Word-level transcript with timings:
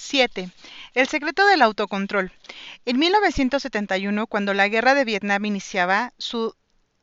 7. 0.00 0.50
El 0.94 1.06
secreto 1.06 1.46
del 1.46 1.62
autocontrol. 1.62 2.32
En 2.86 2.98
1971, 2.98 4.26
cuando 4.26 4.54
la 4.54 4.68
guerra 4.68 4.94
de 4.94 5.04
Vietnam 5.04 5.44
iniciaba 5.44 6.12
su, 6.18 6.54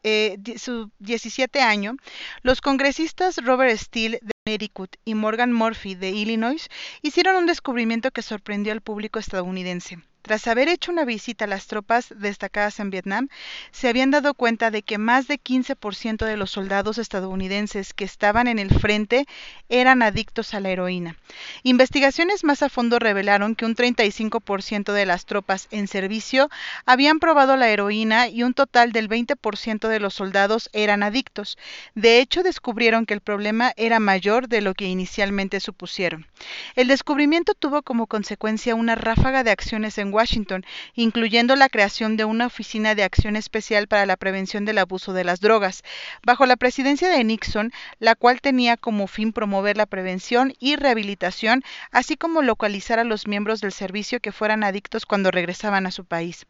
eh, 0.03 0.37
su 0.57 0.91
17 0.99 1.61
año, 1.61 1.95
los 2.41 2.59
congresistas 2.59 3.37
Robert 3.37 3.77
Steele 3.77 4.19
de 4.21 4.31
Connecticut 4.43 4.95
y 5.05 5.13
Morgan 5.13 5.53
Murphy 5.53 5.95
de 5.95 6.09
Illinois 6.09 6.67
hicieron 7.01 7.35
un 7.35 7.45
descubrimiento 7.45 8.11
que 8.11 8.21
sorprendió 8.23 8.73
al 8.73 8.81
público 8.81 9.19
estadounidense. 9.19 9.99
Tras 10.27 10.45
haber 10.47 10.67
hecho 10.67 10.91
una 10.91 11.05
visita 11.05 11.45
a 11.45 11.47
las 11.47 11.67
tropas 11.67 12.13
destacadas 12.13 12.81
en 12.81 12.89
Vietnam, 12.89 13.29
se 13.71 13.87
habían 13.87 14.11
dado 14.11 14.33
cuenta 14.33 14.71
de 14.71 14.81
que 14.81 14.97
más 14.97 15.29
de 15.29 15.39
15% 15.39 16.25
de 16.25 16.35
los 16.35 16.51
soldados 16.51 16.97
estadounidenses 16.97 17.93
que 17.93 18.03
estaban 18.03 18.47
en 18.47 18.59
el 18.59 18.77
frente 18.77 19.25
eran 19.69 20.01
adictos 20.01 20.53
a 20.53 20.59
la 20.59 20.69
heroína. 20.69 21.15
Investigaciones 21.63 22.43
más 22.43 22.61
a 22.61 22.67
fondo 22.67 22.99
revelaron 22.99 23.55
que 23.55 23.63
un 23.63 23.73
35% 23.73 24.91
de 24.91 25.05
las 25.05 25.25
tropas 25.25 25.69
en 25.71 25.87
servicio 25.87 26.49
habían 26.85 27.19
probado 27.19 27.55
la 27.55 27.69
heroína 27.69 28.27
y 28.27 28.43
un 28.43 28.53
total 28.53 28.91
del 28.91 29.07
20% 29.07 29.87
de 29.87 29.99
los 30.01 30.13
soldados 30.13 30.69
eran 30.73 31.03
adictos. 31.03 31.57
De 31.95 32.19
hecho, 32.19 32.43
descubrieron 32.43 33.05
que 33.05 33.13
el 33.13 33.21
problema 33.21 33.71
era 33.77 34.01
mayor 34.01 34.49
de 34.49 34.59
lo 34.59 34.73
que 34.73 34.87
inicialmente 34.87 35.61
supusieron. 35.61 36.27
El 36.75 36.89
descubrimiento 36.89 37.53
tuvo 37.53 37.81
como 37.81 38.07
consecuencia 38.07 38.75
una 38.75 38.95
ráfaga 38.95 39.45
de 39.45 39.51
acciones 39.51 39.97
en 39.97 40.16
Washington, 40.17 40.65
incluyendo 40.95 41.55
la 41.55 41.69
creación 41.69 42.17
de 42.17 42.25
una 42.25 42.47
oficina 42.47 42.95
de 42.95 43.03
acción 43.03 43.35
especial 43.35 43.87
para 43.87 44.07
la 44.07 44.17
prevención 44.17 44.65
del 44.65 44.79
abuso 44.79 45.13
de 45.13 45.23
las 45.23 45.39
drogas, 45.39 45.83
bajo 46.23 46.47
la 46.47 46.55
presidencia 46.55 47.09
de 47.09 47.23
Nixon, 47.23 47.71
la 47.99 48.15
cual 48.15 48.41
tenía 48.41 48.77
como 48.77 49.05
fin 49.05 49.31
promover 49.31 49.77
la 49.77 49.85
prevención 49.85 50.53
y 50.59 50.75
rehabilitación, 50.75 51.63
así 51.91 52.17
como 52.17 52.41
localizar 52.41 52.97
a 52.97 53.03
los 53.03 53.27
miembros 53.27 53.61
del 53.61 53.71
servicio 53.71 54.19
que 54.19 54.31
fueran 54.31 54.63
adictos 54.63 55.05
cuando 55.05 55.29
regresaban 55.29 55.85
a 55.85 55.91
su 55.91 56.03
país. 56.03 56.47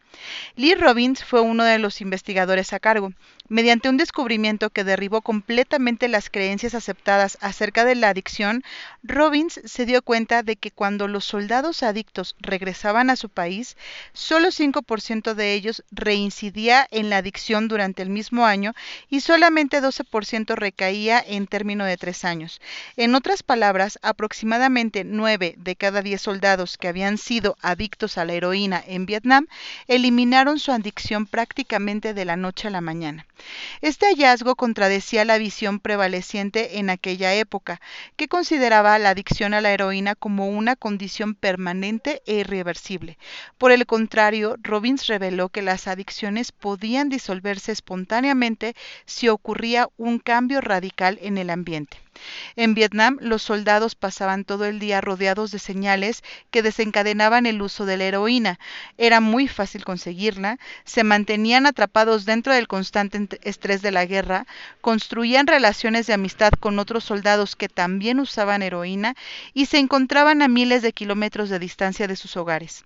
Lee 0.55 0.75
Robbins 0.75 1.23
fue 1.25 1.41
uno 1.41 1.65
de 1.65 1.77
los 1.77 1.99
investigadores 1.99 2.71
a 2.71 2.79
cargo. 2.79 3.11
Mediante 3.49 3.87
un 3.87 3.95
descubrimiento 3.95 4.69
que 4.71 4.83
derribó 4.83 5.21
completamente 5.21 6.09
las 6.09 6.29
creencias 6.29 6.75
aceptadas 6.75 7.37
acerca 7.39 7.85
de 7.85 7.95
la 7.95 8.09
adicción, 8.09 8.61
Robbins 9.03 9.61
se 9.63 9.85
dio 9.85 10.01
cuenta 10.01 10.43
de 10.43 10.57
que 10.57 10.69
cuando 10.69 11.07
los 11.07 11.23
soldados 11.23 11.81
adictos 11.81 12.35
regresaban 12.41 13.09
a 13.09 13.15
su 13.15 13.29
país, 13.29 13.77
solo 14.11 14.49
5% 14.49 15.33
de 15.33 15.53
ellos 15.53 15.85
reincidía 15.91 16.87
en 16.91 17.09
la 17.09 17.17
adicción 17.17 17.69
durante 17.69 18.01
el 18.01 18.09
mismo 18.09 18.45
año 18.45 18.73
y 19.09 19.21
solamente 19.21 19.81
12% 19.81 20.55
recaía 20.55 21.23
en 21.25 21.47
término 21.47 21.85
de 21.85 21.95
tres 21.95 22.25
años. 22.25 22.59
En 22.97 23.15
otras 23.15 23.43
palabras, 23.43 23.97
aproximadamente 24.01 25.05
9 25.05 25.55
de 25.57 25.75
cada 25.77 26.01
10 26.01 26.21
soldados 26.21 26.77
que 26.77 26.89
habían 26.89 27.17
sido 27.17 27.55
adictos 27.61 28.17
a 28.17 28.25
la 28.25 28.33
heroína 28.33 28.83
en 28.85 29.05
Vietnam 29.05 29.47
eliminaron 29.87 30.59
su 30.59 30.73
adicción 30.73 31.25
prácticamente 31.25 32.13
de 32.13 32.25
la 32.25 32.35
noche 32.35 32.67
a 32.67 32.71
la 32.71 32.81
mañana. 32.81 33.25
Este 33.81 34.07
hallazgo 34.07 34.55
contradecía 34.55 35.25
la 35.25 35.37
visión 35.37 35.79
prevaleciente 35.79 36.79
en 36.79 36.89
aquella 36.89 37.33
época, 37.33 37.81
que 38.15 38.27
consideraba 38.27 38.97
la 38.99 39.09
adicción 39.09 39.53
a 39.53 39.61
la 39.61 39.71
heroína 39.71 40.15
como 40.15 40.47
una 40.49 40.75
condición 40.75 41.35
permanente 41.35 42.21
e 42.25 42.35
irreversible. 42.35 43.17
Por 43.57 43.71
el 43.71 43.85
contrario, 43.85 44.55
Robbins 44.61 45.07
reveló 45.07 45.49
que 45.49 45.61
las 45.61 45.87
adicciones 45.87 46.51
podían 46.51 47.09
disolverse 47.09 47.71
espontáneamente 47.71 48.75
si 49.05 49.29
ocurría 49.29 49.89
un 49.97 50.19
cambio 50.19 50.61
radical 50.61 51.19
en 51.21 51.37
el 51.37 51.49
ambiente. 51.49 52.06
En 52.55 52.73
Vietnam, 52.73 53.17
los 53.21 53.41
soldados 53.41 53.95
pasaban 53.95 54.45
todo 54.45 54.65
el 54.65 54.79
día 54.79 55.01
rodeados 55.01 55.51
de 55.51 55.59
señales 55.59 56.23
que 56.51 56.61
desencadenaban 56.61 57.45
el 57.45 57.61
uso 57.61 57.85
de 57.85 57.97
la 57.97 58.05
heroína. 58.05 58.59
Era 58.97 59.19
muy 59.19 59.47
fácil 59.47 59.85
conseguirla, 59.85 60.59
se 60.83 61.03
mantenían 61.03 61.65
atrapados 61.65 62.25
dentro 62.25 62.53
del 62.53 62.67
constante 62.67 63.39
estrés 63.43 63.81
de 63.81 63.91
la 63.91 64.05
guerra, 64.05 64.47
construían 64.81 65.47
relaciones 65.47 66.07
de 66.07 66.13
amistad 66.13 66.51
con 66.59 66.79
otros 66.79 67.03
soldados 67.03 67.55
que 67.55 67.69
también 67.69 68.19
usaban 68.19 68.61
heroína 68.61 69.15
y 69.53 69.67
se 69.67 69.77
encontraban 69.77 70.41
a 70.41 70.47
miles 70.47 70.81
de 70.81 70.93
kilómetros 70.93 71.49
de 71.49 71.59
distancia 71.59 72.07
de 72.07 72.15
sus 72.15 72.37
hogares. 72.37 72.85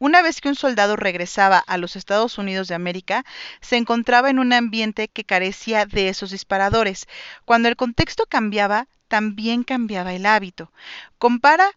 Una 0.00 0.22
vez 0.22 0.40
que 0.40 0.48
un 0.48 0.54
soldado 0.54 0.94
regresaba 0.94 1.58
a 1.58 1.76
los 1.76 1.96
Estados 1.96 2.38
Unidos 2.38 2.68
de 2.68 2.74
América, 2.76 3.24
se 3.60 3.76
encontraba 3.76 4.30
en 4.30 4.38
un 4.38 4.52
ambiente 4.52 5.08
que 5.08 5.24
carecía 5.24 5.86
de 5.86 6.08
esos 6.08 6.30
disparadores. 6.30 7.08
Cuando 7.44 7.68
el 7.68 7.74
contexto 7.76 8.24
cambiaba, 8.28 8.86
también 9.08 9.64
cambiaba 9.64 10.14
el 10.14 10.26
hábito. 10.26 10.72
Compara 11.18 11.70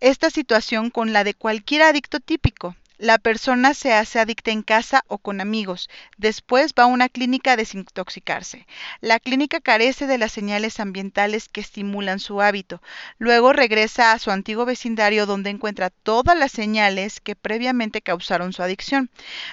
esta 0.00 0.30
situación 0.30 0.90
con 0.90 1.12
la 1.12 1.24
de 1.24 1.34
cualquier 1.34 1.82
adicto 1.82 2.20
típico. 2.20 2.76
La 2.98 3.18
persona 3.18 3.74
se 3.74 3.92
hace 3.92 4.18
adicta 4.18 4.50
en 4.50 4.62
casa 4.62 5.04
o 5.06 5.18
con 5.18 5.40
amigos. 5.40 5.88
Después 6.16 6.74
va 6.76 6.82
a 6.82 6.86
una 6.86 7.08
clínica 7.08 7.52
a 7.52 7.56
desintoxicarse. 7.56 8.66
La 9.00 9.20
clínica 9.20 9.60
carece 9.60 10.08
de 10.08 10.18
las 10.18 10.32
señales 10.32 10.80
ambientales 10.80 11.48
que 11.48 11.60
estimulan 11.60 12.18
su 12.18 12.42
hábito. 12.42 12.82
Luego 13.18 13.52
regresa 13.52 14.10
a 14.10 14.18
su 14.18 14.32
antiguo 14.32 14.64
vecindario 14.64 15.26
donde 15.26 15.50
encuentra 15.50 15.90
todas 15.90 16.36
las 16.36 16.50
señales 16.50 17.20
que 17.20 17.36
previamente 17.36 18.02
causaron 18.02 18.52
su 18.52 18.64
adicción. 18.64 19.10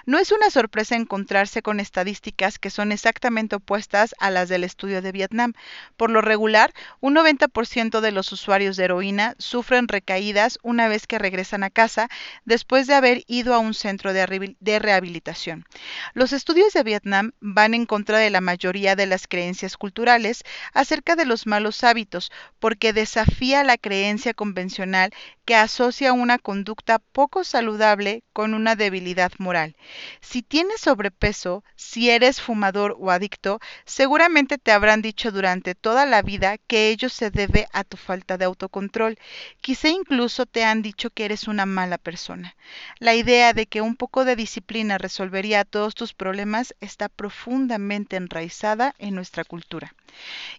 No 0.07 0.17
es 0.17 0.31
una 0.31 0.50
sorpresa 0.50 0.95
encontrarse 0.95 1.62
con 1.62 1.79
estadísticas 1.79 2.57
que 2.57 2.72
son 2.72 2.91
exactamente 2.91 3.57
opuestas 3.57 4.16
a 4.17 4.31
las 4.31 4.50
del 4.50 4.63
estudio 4.63 5.03
de 5.03 5.12
Vietnam. 5.12 5.53
Por 5.97 6.09
lo 6.09 6.22
regular, 6.22 6.73
un 7.00 7.13
90% 7.13 8.01
de 8.01 8.12
los 8.12 8.31
usuarios 8.31 8.75
de 8.75 8.85
heroína 8.85 9.35
sufren 9.38 9.88
recaídas 9.88 10.57
una 10.63 10.88
vez 10.88 11.06
que 11.06 11.19
regresan 11.19 11.63
a 11.63 11.69
casa 11.69 12.09
después 12.44 12.88
de 12.88 12.95
haber 12.95 13.23
a 13.44 13.59
un 13.59 13.73
centro 13.73 14.13
de, 14.13 14.56
de 14.59 14.79
rehabilitación. 14.79 15.66
Los 16.13 16.34
estudios 16.34 16.73
de 16.73 16.84
Vietnam 16.84 17.31
van 17.40 17.73
en 17.73 17.85
contra 17.85 18.18
de 18.18 18.29
la 18.29 18.41
mayoría 18.41 18.96
de 18.96 19.06
las 19.06 19.28
creencias 19.28 19.78
culturales 19.78 20.44
acerca 20.73 21.16
de 21.16 21.25
los 21.25 21.45
malos 21.45 21.84
hábitos, 21.84 22.31
porque 22.59 22.94
desafía 22.94 23.63
la 23.63 23.78
creencia 23.78 24.34
convencional 24.34 25.12
que 25.45 25.56
asocia 25.56 26.13
una 26.13 26.40
conducta 26.40 27.00
poco 27.00 27.44
saludable 27.44 28.24
con 28.34 28.53
una 28.53 28.75
debilidad 28.75 29.31
moral. 29.38 29.75
Si 30.22 30.41
tienes 30.41 30.81
sobrepeso, 30.81 31.63
si 31.75 32.09
eres 32.09 32.41
fumador 32.41 32.95
o 33.00 33.12
adicto, 33.12 33.59
seguramente 33.85 34.57
te 34.57 34.72
habrán 34.72 35.01
dicho 35.01 35.31
durante 35.31 35.75
toda 35.75 36.06
la 36.06 36.22
vida 36.22 36.57
que 36.57 36.90
ello 36.90 37.09
se 37.09 37.29
debe 37.29 37.68
a 37.74 37.84
tu 37.84 37.97
falta 37.97 38.38
de 38.38 38.45
autocontrol. 38.45 39.18
Quizá 39.62 39.90
incluso 39.90 40.45
te 40.45 40.63
han 40.63 40.81
dicho 40.81 41.09
que 41.12 41.25
eres 41.25 41.47
una 41.47 41.66
mala 41.66 41.97
persona. 41.97 42.56
La 43.00 43.13
idea 43.13 43.25
de 43.25 43.66
que 43.66 43.81
un 43.81 43.96
poco 43.96 44.24
de 44.24 44.36
disciplina 44.36 45.00
resolvería 45.00 45.66
todos 45.66 45.96
tus 45.96 46.13
problemas 46.13 46.75
está 46.80 47.09
profundamente 47.09 48.18
enraizada 48.18 48.94
en 49.00 49.16
nuestra 49.16 49.44
cultura. 49.44 49.96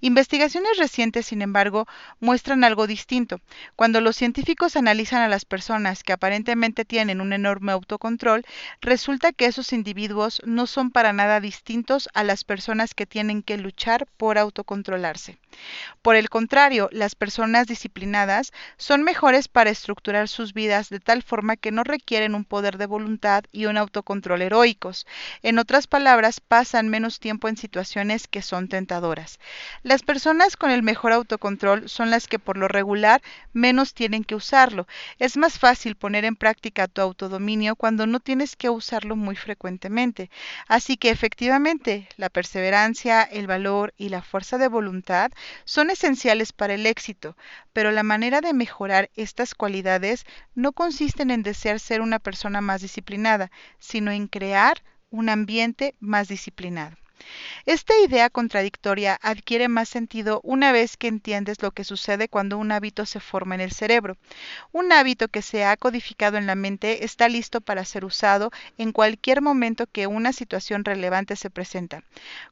Investigaciones 0.01 0.77
recientes, 0.77 1.27
sin 1.27 1.43
embargo, 1.43 1.87
muestran 2.19 2.65
algo 2.65 2.89
distinto. 2.89 3.41
Cuando 3.77 4.01
los 4.01 4.17
científicos 4.17 4.75
analizan 4.75 5.23
a 5.23 5.29
las 5.29 5.45
personas 5.45 6.03
que 6.03 6.13
aparentemente 6.13 6.85
tienen 6.85 7.21
un 7.21 7.33
enorme 7.33 7.71
autocontrol, 7.71 8.45
resulta 8.81 9.31
que 9.31 9.47
esos 9.47 9.73
individuos 9.73 10.43
no 10.45 10.67
son 10.67 10.91
para 10.91 11.13
nada 11.13 11.39
distintos 11.39 12.09
a 12.15 12.25
las 12.25 12.43
personas 12.43 12.95
que 12.95 13.07
tienen 13.07 13.45
que 13.45 13.59
luchar 13.59 14.09
por 14.17 14.39
autocontrolarse. 14.39 15.39
Por 16.03 16.17
el 16.17 16.29
contrario, 16.29 16.89
las 16.93 17.15
personas 17.15 17.67
disciplinadas 17.67 18.53
son 18.77 19.03
mejores 19.03 19.49
para 19.49 19.71
estructurar 19.71 20.29
sus 20.29 20.53
vidas 20.53 20.89
de 20.89 21.01
tal 21.01 21.23
forma 21.23 21.57
que 21.57 21.73
no 21.73 21.83
requieren 21.83 22.35
un 22.35 22.45
poder 22.45 22.79
de 22.79 22.87
voluntad 22.87 23.45
y 23.51 23.67
un 23.67 23.77
autocontrol 23.77 24.43
heroicos. 24.43 25.07
En 25.43 25.59
otras 25.59 25.87
palabras, 25.87 26.41
pasan 26.41 26.89
menos 26.89 27.19
tiempo 27.19 27.49
en 27.49 27.57
situaciones 27.57 28.29
que 28.29 28.43
son 28.43 28.69
tentadoras. 28.69 29.39
Las 29.83 30.03
personas 30.03 30.57
con 30.57 30.71
el 30.71 30.83
mejor 30.83 31.13
autocontrol 31.13 31.89
son 31.89 32.11
las 32.11 32.29
que 32.29 32.39
por 32.39 32.57
lo 32.57 32.69
regular 32.69 33.23
menos 33.53 33.95
tienen 33.95 34.25
que 34.25 34.35
usarlo. 34.35 34.87
Es 35.19 35.37
más 35.37 35.59
fácil 35.59 35.97
poner 35.97 36.25
en 36.25 36.37
práctica 36.37 36.89
tu 36.89 37.01
autodominio 37.01 37.77
cuando 37.77 38.07
no 38.07 38.21
tienes 38.21 38.57
que 38.57 38.71
usarlo 38.71 39.17
muy 39.17 39.37
frecuentemente. 39.37 40.31
Así 40.69 40.97
que 40.97 41.11
efectivamente, 41.11 42.09
la 42.17 42.29
perseverancia, 42.29 43.23
el 43.23 43.47
valor 43.47 43.95
y 43.97 44.09
la 44.09 44.23
fuerza 44.23 44.59
de 44.59 44.69
voluntad 44.69 45.33
son 45.65 45.91
esenciales 45.91 46.53
para 46.53 46.75
el 46.75 46.87
éxito, 46.87 47.37
pero 47.73 47.91
la 47.93 48.03
manera 48.03 48.41
de 48.41 48.53
mejorar 48.55 49.11
estas 49.15 49.55
cualidades 49.55 50.25
no 50.55 50.73
consisten 50.73 51.31
en 51.31 51.43
desear 51.43 51.81
ser 51.81 52.01
una 52.01 52.19
persona 52.19 52.61
más 52.61 52.83
disciplinada, 52.83 53.51
sino 53.79 54.11
en 54.11 54.27
crear 54.29 54.83
un 55.11 55.29
ambiente 55.29 55.95
más 56.01 56.29
disciplinado. 56.29 56.97
Esta 57.65 57.95
idea 58.05 58.31
contradictoria 58.31 59.19
adquiere 59.23 59.69
más 59.69 59.89
sentido 59.89 60.41
una 60.45 60.73
vez 60.73 60.97
que 60.97 61.09
entiendes 61.09 61.63
lo 61.63 61.71
que 61.73 61.85
sucede 61.85 62.29
cuando 62.29 62.59
un 62.59 62.73
hábito 62.73 63.07
se 63.07 63.21
forma 63.21 63.55
en 63.55 63.61
el 63.61 63.73
cerebro. 63.73 64.17
Un 64.73 64.93
hábito 64.93 65.29
que 65.29 65.43
se 65.43 65.65
ha 65.65 65.77
codificado 65.77 66.37
en 66.37 66.47
la 66.47 66.55
mente 66.55 67.05
está 67.05 67.29
listo 67.29 67.61
para 67.61 67.85
ser 67.85 68.05
usado 68.05 68.51
en 68.79 68.93
cualquier 68.93 69.43
momento 69.43 69.87
que 69.87 70.07
una 70.07 70.33
situación 70.33 70.85
relevante 70.85 71.37
se 71.37 71.51
presenta. 71.51 72.03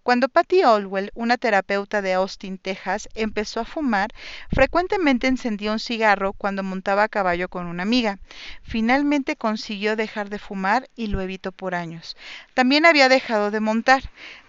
Cuando 0.03 0.29
Patty 0.29 0.65
Olwell, 0.65 1.11
una 1.15 1.37
terapeuta 1.37 2.03
de 2.03 2.15
Austin, 2.15 2.59
Texas, 2.59 3.09
empezó 3.15 3.61
a 3.61 3.65
fumar, 3.65 4.11
frecuentemente 4.53 5.27
encendía 5.27 5.73
un 5.73 5.79
cigarro 5.79 6.33
cuando 6.33 6.63
montaba 6.63 7.05
a 7.05 7.09
caballo 7.09 7.49
con 7.49 7.67
una 7.67 7.83
amiga. 7.83 8.19
Finalmente 8.63 9.37
consiguió 9.37 9.97
dejar 9.97 10.31
de 10.31 10.39
fumar 10.39 10.89
y 10.97 11.09
lo 11.09 11.21
evitó 11.21 11.53
por 11.53 11.75
años. 11.75 12.17
También 12.55 12.87
había 12.87 13.09
dejado 13.09 13.51
de 13.51 13.61
montar. 13.61 14.03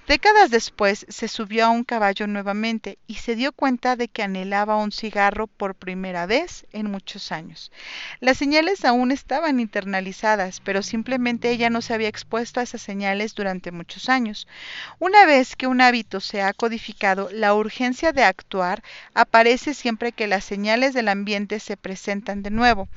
Décadas 0.07 0.51
después 0.51 1.07
se 1.09 1.27
subió 1.27 1.65
a 1.65 1.69
un 1.69 1.83
caballo 1.83 2.27
nuevamente 2.27 2.99
y 3.07 3.15
se 3.15 3.35
dio 3.35 3.51
cuenta 3.51 3.95
de 3.95 4.07
que 4.07 4.21
anhelaba 4.21 4.77
un 4.77 4.91
cigarro 4.91 5.47
por 5.47 5.73
primera 5.73 6.27
vez 6.27 6.67
en 6.73 6.91
muchos 6.91 7.31
años. 7.31 7.71
Las 8.19 8.37
señales 8.37 8.85
aún 8.85 9.11
estaban 9.11 9.59
internalizadas, 9.59 10.59
pero 10.59 10.83
simplemente 10.83 11.49
ella 11.49 11.71
no 11.71 11.81
se 11.81 11.95
había 11.95 12.07
expuesto 12.07 12.59
a 12.59 12.63
esas 12.63 12.83
señales 12.83 13.33
durante 13.33 13.71
muchos 13.71 14.07
años. 14.07 14.47
Una 14.99 15.25
vez 15.25 15.55
que 15.55 15.65
un 15.65 15.81
hábito 15.81 16.19
se 16.19 16.43
ha 16.43 16.53
codificado, 16.53 17.29
la 17.31 17.55
urgencia 17.55 18.11
de 18.11 18.25
actuar 18.25 18.83
aparece 19.15 19.73
siempre 19.73 20.11
que 20.11 20.27
las 20.27 20.45
señales 20.45 20.93
del 20.93 21.07
ambiente 21.07 21.59
se 21.59 21.77
presentan 21.77 22.43
de 22.43 22.51
nuevo. 22.51 22.89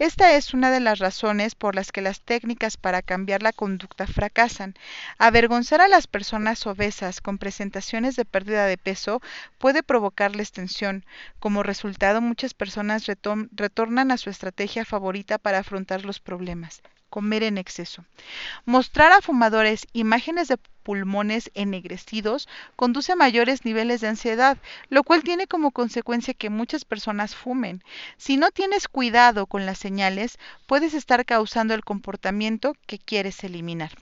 Esta 0.00 0.34
es 0.34 0.52
una 0.52 0.72
de 0.72 0.80
las 0.80 0.98
razones 0.98 1.54
por 1.54 1.76
las 1.76 1.92
que 1.92 2.02
las 2.02 2.22
técnicas 2.22 2.76
para 2.76 3.02
cambiar 3.02 3.44
la 3.44 3.52
conducta 3.52 4.08
fracasan. 4.08 4.74
Avergonzar 5.18 5.80
a 5.80 5.86
las 5.86 6.08
personas 6.08 6.55
obesas 6.64 7.20
con 7.20 7.38
presentaciones 7.38 8.14
de 8.14 8.24
pérdida 8.24 8.66
de 8.66 8.78
peso 8.78 9.20
puede 9.58 9.82
provocarles 9.82 10.52
tensión. 10.52 11.04
Como 11.40 11.64
resultado, 11.64 12.20
muchas 12.20 12.54
personas 12.54 13.06
retornan 13.06 14.12
a 14.12 14.16
su 14.16 14.30
estrategia 14.30 14.84
favorita 14.84 15.38
para 15.38 15.58
afrontar 15.58 16.04
los 16.04 16.20
problemas 16.20 16.82
comer 17.16 17.44
en 17.44 17.56
exceso. 17.56 18.04
Mostrar 18.64 19.12
a 19.12 19.22
fumadores 19.22 19.86
imágenes 19.92 20.48
de 20.48 20.58
pulmones 20.82 21.50
ennegrecidos 21.54 22.48
conduce 22.76 23.12
a 23.12 23.16
mayores 23.16 23.64
niveles 23.64 24.00
de 24.00 24.08
ansiedad, 24.08 24.58
lo 24.88 25.02
cual 25.02 25.22
tiene 25.22 25.46
como 25.46 25.70
consecuencia 25.70 26.34
que 26.34 26.50
muchas 26.50 26.84
personas 26.84 27.34
fumen. 27.34 27.82
Si 28.18 28.36
no 28.36 28.50
tienes 28.50 28.86
cuidado 28.86 29.46
con 29.46 29.66
las 29.66 29.78
señales, 29.78 30.38
puedes 30.66 30.94
estar 30.94 31.24
causando 31.24 31.74
el 31.74 31.84
comportamiento 31.84 32.76
que 32.86 32.98
quieres 32.98 33.42
eliminar. 33.44 33.92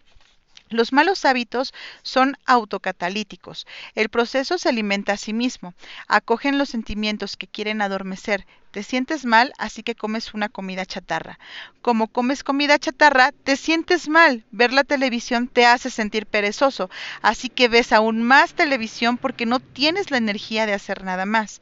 Los 0.74 0.92
malos 0.92 1.24
hábitos 1.24 1.72
son 2.02 2.36
autocatalíticos. 2.46 3.64
El 3.94 4.08
proceso 4.08 4.58
se 4.58 4.68
alimenta 4.68 5.12
a 5.12 5.16
sí 5.16 5.32
mismo. 5.32 5.72
Acogen 6.08 6.58
los 6.58 6.68
sentimientos 6.68 7.36
que 7.36 7.46
quieren 7.46 7.80
adormecer, 7.80 8.44
te 8.74 8.82
sientes 8.82 9.24
mal, 9.24 9.52
así 9.56 9.84
que 9.84 9.94
comes 9.94 10.34
una 10.34 10.48
comida 10.48 10.84
chatarra. 10.84 11.38
Como 11.80 12.08
comes 12.08 12.42
comida 12.42 12.76
chatarra, 12.76 13.30
te 13.30 13.56
sientes 13.56 14.08
mal. 14.08 14.42
Ver 14.50 14.72
la 14.72 14.82
televisión 14.82 15.46
te 15.46 15.64
hace 15.64 15.90
sentir 15.90 16.26
perezoso, 16.26 16.90
así 17.22 17.50
que 17.50 17.68
ves 17.68 17.92
aún 17.92 18.22
más 18.22 18.54
televisión 18.54 19.16
porque 19.16 19.46
no 19.46 19.60
tienes 19.60 20.10
la 20.10 20.16
energía 20.16 20.66
de 20.66 20.72
hacer 20.72 21.04
nada 21.04 21.24
más. 21.24 21.60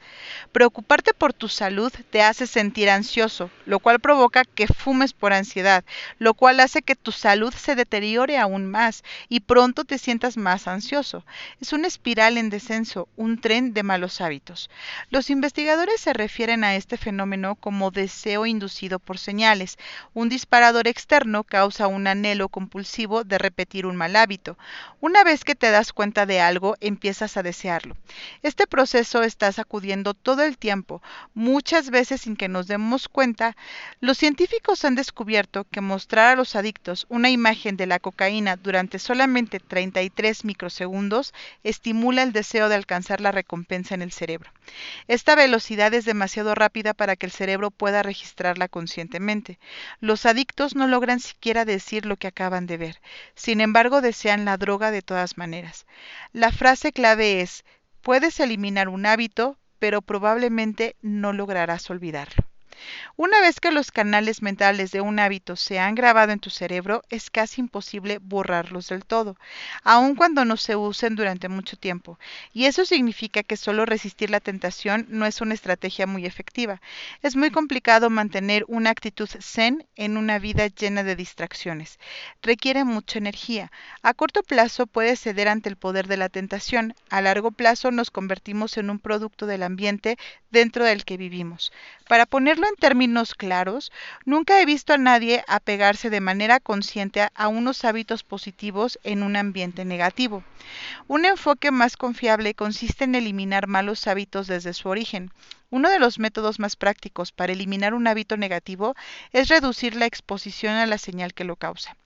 Preocuparte 0.52 1.12
por 1.12 1.34
tu 1.34 1.48
salud 1.48 1.92
te 2.08 2.22
hace 2.22 2.46
sentir 2.46 2.88
ansioso, 2.88 3.50
lo 3.66 3.78
cual 3.78 4.00
provoca 4.00 4.46
que 4.46 4.66
fumes 4.66 5.12
por 5.12 5.34
ansiedad, 5.34 5.84
lo 6.18 6.32
cual 6.32 6.60
hace 6.60 6.80
que 6.80 6.96
tu 6.96 7.12
salud 7.12 7.52
se 7.52 7.74
deteriore 7.74 8.38
aún 8.38 8.70
más 8.70 9.04
y 9.28 9.40
pronto 9.40 9.84
te 9.84 9.98
sientas 9.98 10.38
más 10.38 10.66
ansioso. 10.66 11.26
Es 11.60 11.74
una 11.74 11.88
espiral 11.88 12.38
en 12.38 12.48
descenso, 12.48 13.06
un 13.16 13.38
tren 13.38 13.74
de 13.74 13.82
malos 13.82 14.22
hábitos. 14.22 14.70
Los 15.10 15.28
investigadores 15.28 16.00
se 16.00 16.14
refieren 16.14 16.64
a 16.64 16.74
este 16.74 17.01
fenómeno 17.02 17.56
como 17.56 17.90
deseo 17.90 18.46
inducido 18.46 18.98
por 18.98 19.18
señales. 19.18 19.76
Un 20.14 20.28
disparador 20.28 20.88
externo 20.88 21.44
causa 21.44 21.88
un 21.88 22.06
anhelo 22.06 22.48
compulsivo 22.48 23.24
de 23.24 23.38
repetir 23.38 23.84
un 23.84 23.96
mal 23.96 24.16
hábito. 24.16 24.56
Una 25.00 25.24
vez 25.24 25.44
que 25.44 25.54
te 25.54 25.70
das 25.70 25.92
cuenta 25.92 26.26
de 26.26 26.40
algo, 26.40 26.76
empiezas 26.80 27.36
a 27.36 27.42
desearlo. 27.42 27.96
Este 28.42 28.66
proceso 28.66 29.22
está 29.22 29.50
sacudiendo 29.52 30.14
todo 30.14 30.42
el 30.44 30.56
tiempo, 30.56 31.02
muchas 31.34 31.90
veces 31.90 32.22
sin 32.22 32.36
que 32.36 32.48
nos 32.48 32.68
demos 32.68 33.08
cuenta. 33.08 33.56
Los 34.00 34.18
científicos 34.18 34.84
han 34.84 34.94
descubierto 34.94 35.66
que 35.70 35.80
mostrar 35.80 36.32
a 36.32 36.36
los 36.36 36.56
adictos 36.56 37.06
una 37.08 37.30
imagen 37.30 37.76
de 37.76 37.86
la 37.86 37.98
cocaína 37.98 38.56
durante 38.56 38.98
solamente 38.98 39.58
33 39.58 40.44
microsegundos 40.44 41.34
estimula 41.64 42.22
el 42.22 42.32
deseo 42.32 42.68
de 42.68 42.76
alcanzar 42.76 43.20
la 43.20 43.32
recompensa 43.32 43.94
en 43.94 44.02
el 44.02 44.12
cerebro. 44.12 44.50
Esta 45.08 45.34
velocidad 45.34 45.92
es 45.94 46.04
demasiado 46.04 46.54
rápida 46.54 46.91
para 46.94 47.16
que 47.16 47.26
el 47.26 47.32
cerebro 47.32 47.70
pueda 47.70 48.02
registrarla 48.02 48.68
conscientemente. 48.68 49.58
Los 50.00 50.26
adictos 50.26 50.74
no 50.74 50.86
logran 50.86 51.20
siquiera 51.20 51.64
decir 51.64 52.06
lo 52.06 52.16
que 52.16 52.28
acaban 52.28 52.66
de 52.66 52.76
ver. 52.76 53.00
Sin 53.34 53.60
embargo, 53.60 54.00
desean 54.00 54.44
la 54.44 54.56
droga 54.56 54.90
de 54.90 55.02
todas 55.02 55.36
maneras. 55.38 55.86
La 56.32 56.52
frase 56.52 56.92
clave 56.92 57.40
es, 57.40 57.64
puedes 58.02 58.38
eliminar 58.40 58.88
un 58.88 59.06
hábito, 59.06 59.58
pero 59.78 60.02
probablemente 60.02 60.96
no 61.02 61.32
lograrás 61.32 61.90
olvidarlo. 61.90 62.51
Una 63.16 63.40
vez 63.40 63.60
que 63.60 63.70
los 63.70 63.90
canales 63.90 64.42
mentales 64.42 64.90
de 64.90 65.00
un 65.00 65.18
hábito 65.18 65.56
se 65.56 65.78
han 65.78 65.94
grabado 65.94 66.32
en 66.32 66.40
tu 66.40 66.50
cerebro, 66.50 67.02
es 67.10 67.30
casi 67.30 67.60
imposible 67.60 68.18
borrarlos 68.18 68.88
del 68.88 69.04
todo, 69.04 69.36
aun 69.82 70.14
cuando 70.14 70.44
no 70.44 70.56
se 70.56 70.76
usen 70.76 71.14
durante 71.14 71.48
mucho 71.48 71.76
tiempo. 71.76 72.18
Y 72.52 72.66
eso 72.66 72.84
significa 72.84 73.42
que 73.42 73.56
solo 73.56 73.86
resistir 73.86 74.30
la 74.30 74.40
tentación 74.40 75.06
no 75.08 75.26
es 75.26 75.40
una 75.40 75.54
estrategia 75.54 76.06
muy 76.06 76.26
efectiva. 76.26 76.80
Es 77.22 77.36
muy 77.36 77.50
complicado 77.50 78.10
mantener 78.10 78.64
una 78.68 78.90
actitud 78.90 79.28
zen 79.40 79.86
en 79.96 80.16
una 80.16 80.38
vida 80.38 80.66
llena 80.66 81.02
de 81.02 81.16
distracciones. 81.16 81.98
Requiere 82.42 82.84
mucha 82.84 83.18
energía. 83.18 83.70
A 84.02 84.14
corto 84.14 84.42
plazo 84.42 84.86
puedes 84.86 85.20
ceder 85.20 85.48
ante 85.48 85.68
el 85.68 85.76
poder 85.76 86.06
de 86.08 86.16
la 86.16 86.28
tentación. 86.28 86.94
A 87.10 87.20
largo 87.20 87.50
plazo 87.50 87.90
nos 87.90 88.10
convertimos 88.10 88.76
en 88.76 88.90
un 88.90 88.98
producto 88.98 89.46
del 89.46 89.62
ambiente 89.62 90.16
dentro 90.50 90.84
del 90.84 91.04
que 91.04 91.16
vivimos. 91.16 91.72
Para 92.08 92.26
ponerlo 92.26 92.66
en 92.72 92.76
términos 92.76 93.34
claros, 93.34 93.92
nunca 94.24 94.60
he 94.60 94.64
visto 94.64 94.94
a 94.94 94.98
nadie 94.98 95.44
apegarse 95.46 96.08
de 96.08 96.20
manera 96.20 96.58
consciente 96.58 97.28
a 97.34 97.48
unos 97.48 97.84
hábitos 97.84 98.22
positivos 98.22 98.98
en 99.04 99.22
un 99.22 99.36
ambiente 99.36 99.84
negativo. 99.84 100.42
Un 101.06 101.26
enfoque 101.26 101.70
más 101.70 101.96
confiable 101.96 102.54
consiste 102.54 103.04
en 103.04 103.14
eliminar 103.14 103.66
malos 103.66 104.06
hábitos 104.06 104.46
desde 104.46 104.72
su 104.72 104.88
origen. 104.88 105.30
Uno 105.70 105.90
de 105.90 105.98
los 105.98 106.18
métodos 106.18 106.58
más 106.58 106.76
prácticos 106.76 107.30
para 107.30 107.52
eliminar 107.52 107.92
un 107.92 108.06
hábito 108.06 108.36
negativo 108.36 108.94
es 109.32 109.48
reducir 109.48 109.94
la 109.94 110.06
exposición 110.06 110.74
a 110.74 110.86
la 110.86 110.98
señal 110.98 111.34
que 111.34 111.44
lo 111.44 111.56
causa. 111.56 111.96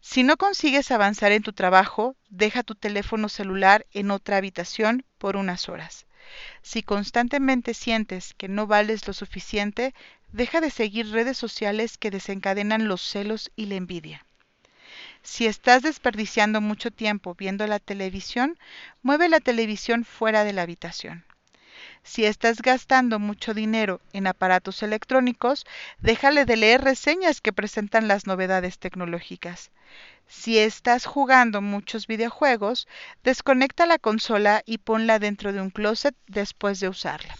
Si 0.00 0.24
no 0.24 0.36
consigues 0.36 0.90
avanzar 0.90 1.30
en 1.30 1.42
tu 1.42 1.52
trabajo, 1.52 2.16
deja 2.28 2.64
tu 2.64 2.74
teléfono 2.74 3.28
celular 3.28 3.86
en 3.92 4.10
otra 4.10 4.38
habitación 4.38 5.04
por 5.18 5.36
unas 5.36 5.68
horas. 5.68 6.06
Si 6.62 6.82
constantemente 6.82 7.74
sientes 7.74 8.34
que 8.34 8.48
no 8.48 8.66
vales 8.66 9.06
lo 9.06 9.12
suficiente, 9.12 9.94
deja 10.32 10.60
de 10.60 10.70
seguir 10.70 11.10
redes 11.10 11.36
sociales 11.36 11.98
que 11.98 12.10
desencadenan 12.10 12.88
los 12.88 13.02
celos 13.02 13.50
y 13.56 13.66
la 13.66 13.76
envidia. 13.76 14.26
Si 15.22 15.46
estás 15.46 15.82
desperdiciando 15.82 16.60
mucho 16.60 16.90
tiempo 16.90 17.34
viendo 17.34 17.66
la 17.66 17.78
televisión, 17.78 18.58
mueve 19.02 19.28
la 19.28 19.40
televisión 19.40 20.04
fuera 20.04 20.44
de 20.44 20.52
la 20.52 20.62
habitación. 20.62 21.24
Si 22.02 22.24
estás 22.24 22.62
gastando 22.62 23.18
mucho 23.18 23.54
dinero 23.54 24.00
en 24.12 24.26
aparatos 24.26 24.82
electrónicos, 24.82 25.64
déjale 26.00 26.44
de 26.44 26.56
leer 26.56 26.82
reseñas 26.82 27.40
que 27.40 27.52
presentan 27.52 28.08
las 28.08 28.26
novedades 28.26 28.78
tecnológicas. 28.78 29.70
Si 30.26 30.58
estás 30.58 31.06
jugando 31.06 31.60
muchos 31.60 32.06
videojuegos, 32.06 32.88
desconecta 33.24 33.86
la 33.86 33.98
consola 33.98 34.62
y 34.64 34.78
ponla 34.78 35.18
dentro 35.18 35.52
de 35.52 35.60
un 35.60 35.70
closet 35.70 36.14
después 36.26 36.80
de 36.80 36.88
usarla. 36.88 37.36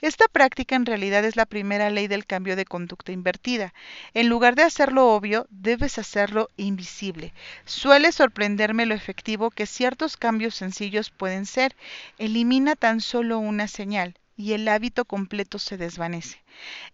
Esta 0.00 0.26
práctica 0.28 0.76
en 0.76 0.86
realidad 0.86 1.24
es 1.24 1.36
la 1.36 1.46
primera 1.46 1.90
ley 1.90 2.06
del 2.08 2.26
cambio 2.26 2.56
de 2.56 2.64
conducta 2.64 3.12
invertida. 3.12 3.74
En 4.14 4.28
lugar 4.28 4.54
de 4.54 4.62
hacerlo 4.62 5.08
obvio, 5.14 5.46
debes 5.50 5.98
hacerlo 5.98 6.50
invisible. 6.56 7.32
Suele 7.64 8.12
sorprenderme 8.12 8.86
lo 8.86 8.94
efectivo 8.94 9.50
que 9.50 9.66
ciertos 9.66 10.16
cambios 10.16 10.54
sencillos 10.54 11.10
pueden 11.10 11.46
ser. 11.46 11.76
Elimina 12.18 12.76
tan 12.76 13.00
solo 13.00 13.38
una 13.38 13.68
señal. 13.68 14.18
y 14.38 14.52
el 14.52 14.68
hábito 14.68 15.06
completo 15.06 15.58
se 15.58 15.78
desvanece. 15.78 16.42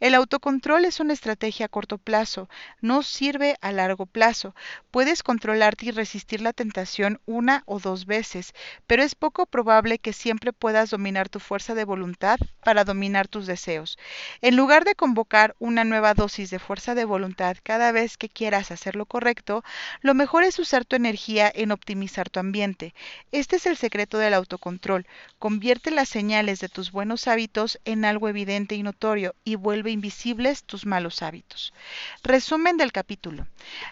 El 0.00 0.14
autocontrol 0.14 0.84
es 0.84 1.00
una 1.00 1.12
estrategia 1.12 1.66
a 1.66 1.68
corto 1.68 1.98
plazo, 1.98 2.48
no 2.80 3.02
sirve 3.02 3.56
a 3.60 3.72
largo 3.72 4.06
plazo. 4.06 4.54
Puedes 4.90 5.22
controlarte 5.22 5.86
y 5.86 5.90
resistir 5.90 6.40
la 6.40 6.52
tentación 6.52 7.20
una 7.26 7.62
o 7.66 7.78
dos 7.78 8.06
veces, 8.06 8.54
pero 8.86 9.02
es 9.02 9.14
poco 9.14 9.46
probable 9.46 9.98
que 9.98 10.12
siempre 10.12 10.52
puedas 10.52 10.90
dominar 10.90 11.28
tu 11.28 11.40
fuerza 11.40 11.74
de 11.74 11.84
voluntad 11.84 12.38
para 12.64 12.84
dominar 12.84 13.28
tus 13.28 13.46
deseos. 13.46 13.98
En 14.40 14.56
lugar 14.56 14.84
de 14.84 14.94
convocar 14.94 15.54
una 15.58 15.84
nueva 15.84 16.14
dosis 16.14 16.50
de 16.50 16.58
fuerza 16.58 16.94
de 16.94 17.04
voluntad 17.04 17.56
cada 17.62 17.92
vez 17.92 18.16
que 18.16 18.28
quieras 18.28 18.70
hacer 18.70 18.96
lo 18.96 19.06
correcto, 19.06 19.64
lo 20.00 20.14
mejor 20.14 20.44
es 20.44 20.58
usar 20.58 20.84
tu 20.84 20.96
energía 20.96 21.50
en 21.54 21.72
optimizar 21.72 22.30
tu 22.30 22.40
ambiente. 22.40 22.94
Este 23.30 23.56
es 23.56 23.66
el 23.66 23.76
secreto 23.76 24.18
del 24.18 24.34
autocontrol. 24.34 25.06
Convierte 25.38 25.90
las 25.90 26.08
señales 26.08 26.60
de 26.60 26.68
tus 26.68 26.92
buenos 26.92 27.28
hábitos 27.28 27.80
en 27.84 28.04
algo 28.04 28.28
evidente 28.28 28.74
y 28.74 28.82
notorio 28.82 29.34
y 29.52 29.56
vuelve 29.56 29.90
invisibles 29.90 30.64
tus 30.64 30.86
malos 30.86 31.22
hábitos. 31.22 31.74
Resumen 32.22 32.78
del 32.78 32.90
capítulo. 32.90 33.46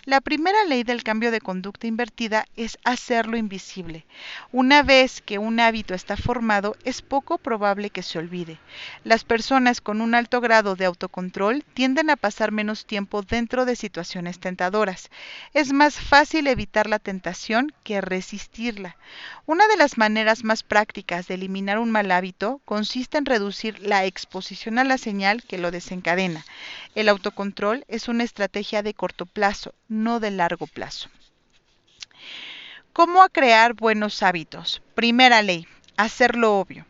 La 0.05 0.23
primera 0.23 0.65
ley 0.65 0.85
del 0.85 1.03
cambio 1.03 1.31
de 1.31 1.41
conducta 1.41 1.87
invertida 1.87 2.47
es 2.57 2.79
hacerlo 2.83 3.37
invisible. 3.37 4.07
Una 4.53 4.83
vez 4.83 5.21
que 5.21 5.39
un 5.39 5.61
hábito 5.61 5.93
está 5.93 6.17
formado, 6.17 6.77
es 6.85 7.03
poco 7.03 7.37
probable 7.37 7.91
que 7.91 8.03
se 8.03 8.19
olvide. 8.19 8.59
Las 9.05 9.25
personas 9.25 9.83
con 9.83 10.01
un 10.01 10.15
alto 10.15 10.41
grado 10.41 10.77
de 10.77 10.87
autocontrol 10.87 11.63
tienden 11.75 12.09
a 12.09 12.17
pasar 12.17 12.53
menos 12.53 12.87
tiempo 12.87 13.21
dentro 13.21 13.67
de 13.67 13.77
situaciones 13.77 14.41
tentadoras. 14.41 15.11
Es 15.53 15.75
más 15.75 16.01
fácil 16.01 16.47
evitar 16.47 16.89
la 16.89 16.99
tentación 16.99 17.73
que 17.85 18.01
resistirla. 18.01 18.97
Una 19.45 19.69
de 19.69 19.77
las 19.77 19.99
maneras 19.99 20.43
más 20.43 20.63
prácticas 20.63 21.27
de 21.27 21.35
eliminar 21.35 21.79
un 21.79 21.91
mal 21.91 22.11
hábito 22.13 22.63
consiste 22.65 23.19
en 23.19 23.27
reducir 23.27 23.79
la 23.81 24.07
exposición 24.07 24.79
a 24.79 24.85
la 24.85 24.97
señal 24.97 25.43
que 25.51 25.59
lo 25.59 25.73
desencadena. 25.73 26.47
El 26.95 27.09
autocontrol 27.09 27.85
es 27.89 28.07
una 28.07 28.23
estrategia 28.23 28.85
de 28.85 28.95
corto 28.95 29.27
plazo, 29.27 29.75
no 29.89 30.21
de 30.21 30.31
largo 30.31 30.69
plazo. 30.69 31.11
¿Cómo 32.93 33.29
crear 33.31 33.75
buenos 33.75 34.23
hábitos? 34.23 34.81
Primera 34.95 35.43
ley, 35.43 35.67
hacerlo 35.97 36.57
obvio. 36.61 36.87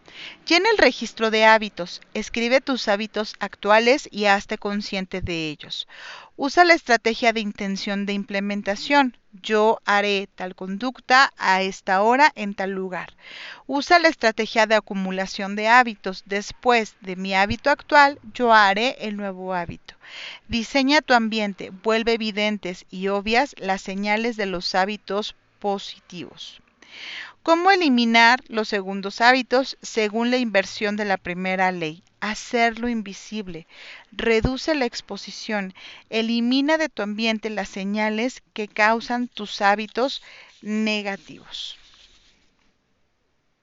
Llena 0.47 0.69
el 0.69 0.77
registro 0.77 1.31
de 1.31 1.47
hábitos, 1.47 2.03
escribe 2.13 2.61
tus 2.61 2.87
hábitos 2.89 3.35
actuales 3.41 4.07
y 4.13 4.27
hazte 4.27 4.59
consciente 4.59 5.23
de 5.23 5.49
ellos. 5.49 5.89
Usa 6.37 6.67
la 6.67 6.75
estrategia 6.75 7.33
de 7.33 7.41
intención 7.41 8.05
de 8.05 8.13
implementación. 8.13 9.17
Yo 9.33 9.81
haré 9.85 10.29
tal 10.35 10.57
conducta 10.57 11.33
a 11.39 11.63
esta 11.63 12.03
hora 12.03 12.33
en 12.35 12.55
tal 12.55 12.73
lugar. 12.73 13.15
Usa 13.67 14.01
la 14.01 14.09
estrategia 14.09 14.67
de 14.67 14.75
acumulación 14.75 15.55
de 15.55 15.69
hábitos. 15.69 16.25
Después 16.27 16.97
de 17.01 17.15
mi 17.15 17.35
hábito 17.35 17.71
actual, 17.71 18.19
yo 18.35 18.53
haré 18.53 18.97
el 19.01 19.17
nuevo 19.17 19.55
hábito. 19.55 19.95
Diseña 20.49 21.01
tu 21.01 21.15
ambiente. 21.15 21.71
Vuelve 21.71 22.15
evidentes 22.15 22.87
y 22.91 23.09
obvias 23.09 23.55
las 23.59 23.83
señales 23.83 24.37
de 24.37 24.47
los 24.47 24.75
hábitos 24.75 25.37
positivos. 25.61 26.61
¿Cómo 27.45 27.71
eliminar 27.71 28.41
los 28.49 28.69
segundos 28.69 29.21
hábitos 29.21 29.79
según 29.81 30.31
la 30.31 30.39
inversión 30.39 30.97
de 30.97 31.05
la 31.05 31.17
primera 31.17 31.71
ley? 31.71 32.03
Hacerlo 32.21 32.89
invisible. 32.89 33.67
Reduce 34.13 34.75
la 34.75 34.85
exposición. 34.85 35.75
Elimina 36.11 36.77
de 36.77 36.89
tu 36.89 37.03
ambiente 37.03 37.51
las 37.51 37.69
señales 37.69 38.43
que 38.53 38.69
causan 38.69 39.27
tus 39.27 39.63
hábitos 39.63 40.23
negativos. 40.63 41.80